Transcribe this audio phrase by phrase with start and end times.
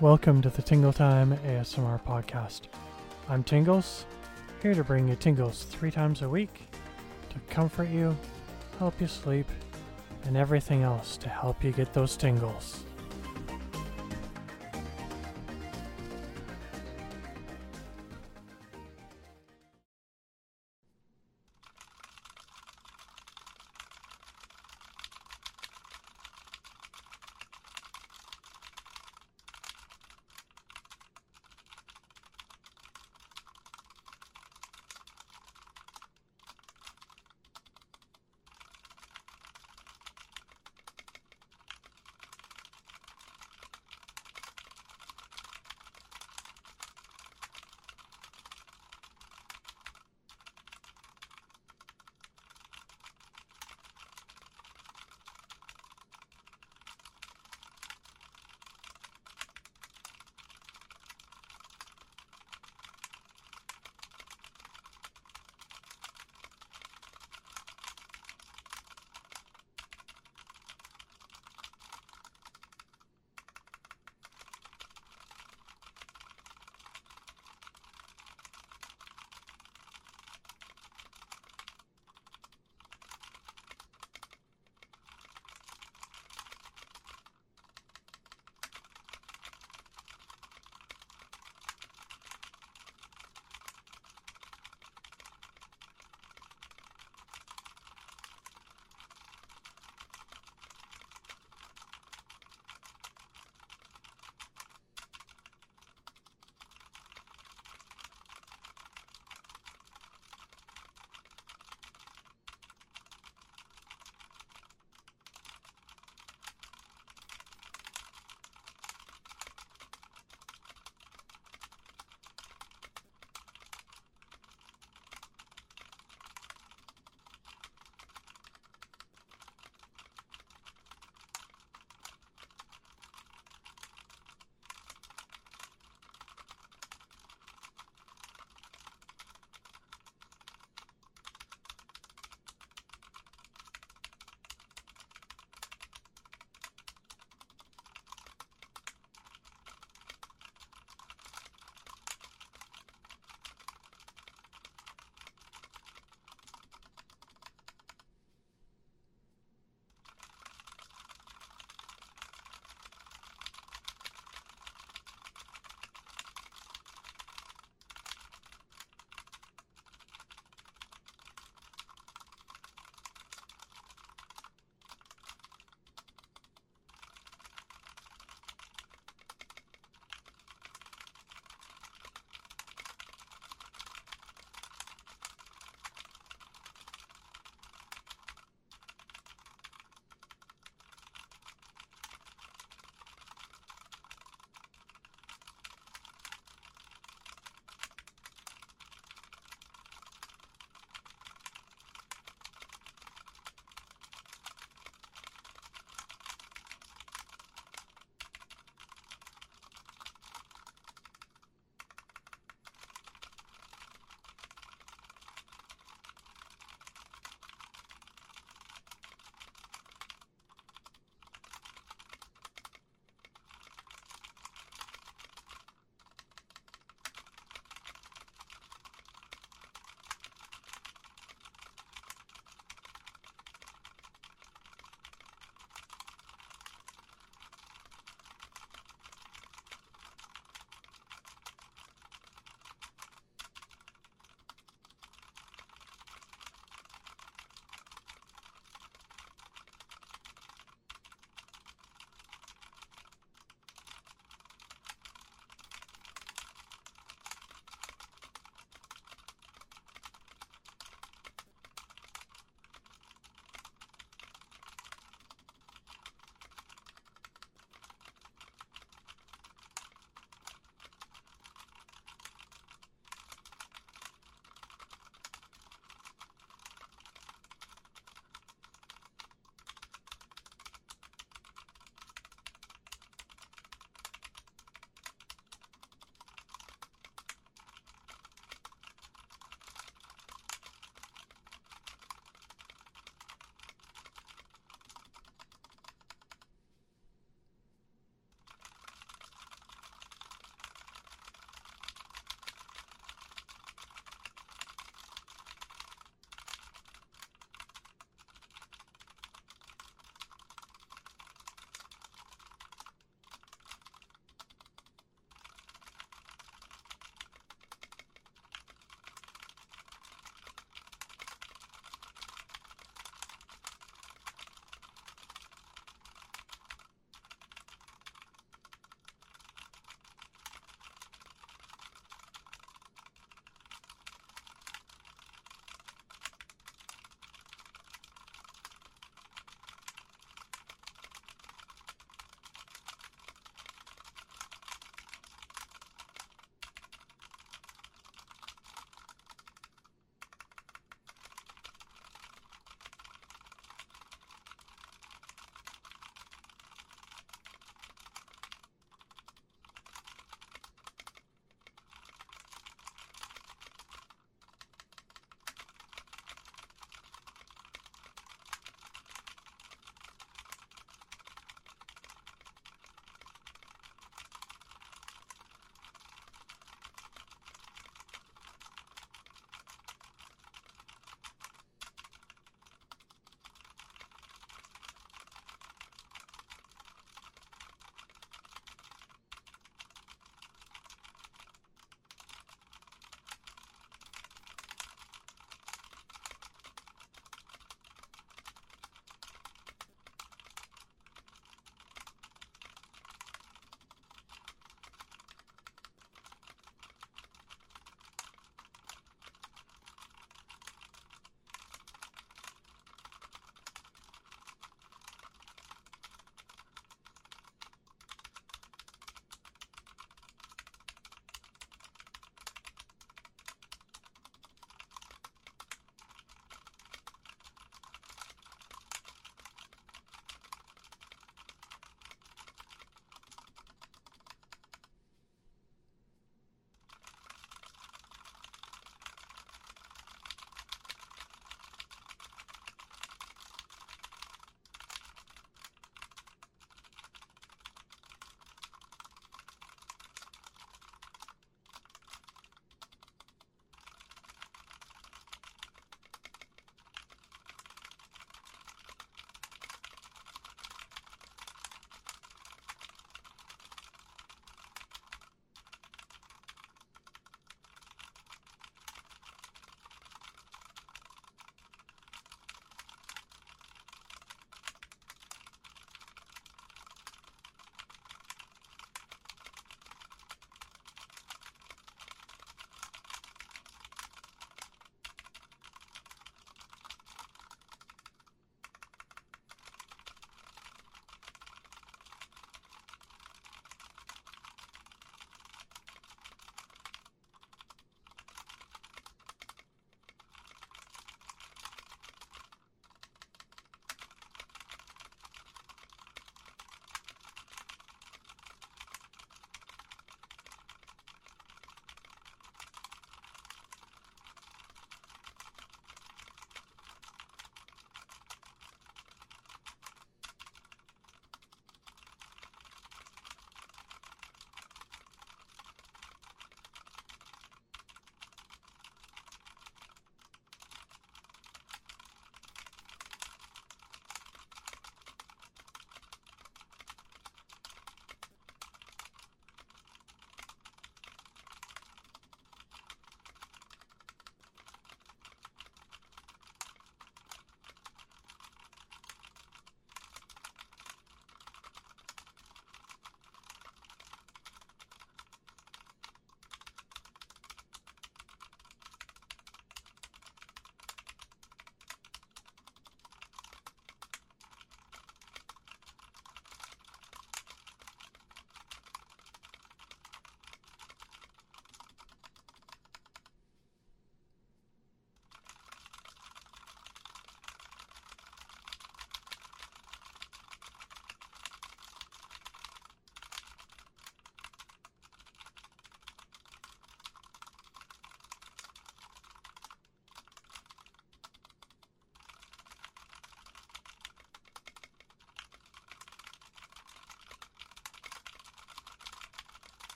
[0.00, 2.62] Welcome to the Tingle Time ASMR podcast.
[3.28, 4.06] I'm Tingles,
[4.62, 6.70] here to bring you tingles three times a week
[7.28, 8.16] to comfort you,
[8.78, 9.46] help you sleep,
[10.24, 12.84] and everything else to help you get those tingles.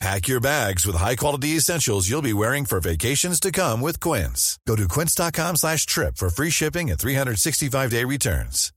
[0.00, 4.58] Pack your bags with high-quality essentials you'll be wearing for vacations to come with Quince.
[4.66, 8.72] Go to quince.com slash trip for free shipping and 365-day returns.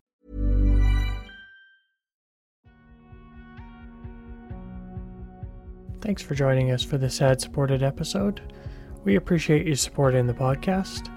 [6.02, 8.42] Thanks for joining us for this ad supported episode.
[9.04, 11.14] We appreciate you supporting the podcast.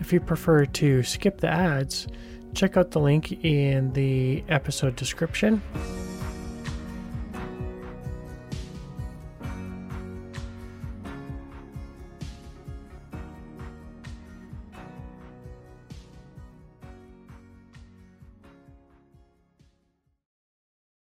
[0.00, 2.08] If you prefer to skip the ads,
[2.54, 5.60] check out the link in the episode description